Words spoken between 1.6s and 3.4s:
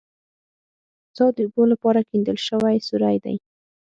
لپاره کیندل شوی سوری دی